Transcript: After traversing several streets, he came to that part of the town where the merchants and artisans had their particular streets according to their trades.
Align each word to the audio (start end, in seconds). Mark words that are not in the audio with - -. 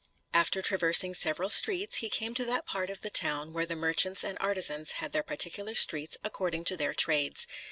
After 0.33 0.63
traversing 0.63 1.13
several 1.13 1.51
streets, 1.51 1.97
he 1.97 2.09
came 2.09 2.33
to 2.33 2.45
that 2.45 2.65
part 2.65 2.89
of 2.89 3.01
the 3.01 3.11
town 3.11 3.53
where 3.53 3.67
the 3.67 3.75
merchants 3.75 4.23
and 4.23 4.35
artisans 4.41 4.93
had 4.93 5.11
their 5.11 5.21
particular 5.21 5.75
streets 5.75 6.17
according 6.23 6.63
to 6.65 6.75
their 6.75 6.95
trades. 6.95 7.45